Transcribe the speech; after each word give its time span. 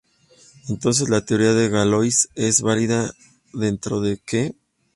Entonces 0.67 1.09
la 1.09 1.23
teoría 1.25 1.53
de 1.53 1.69
Galois 1.69 2.29
es 2.33 2.61
válida 2.61 3.13
dentro 3.53 4.01
de 4.01 4.17
"K". 4.17 4.55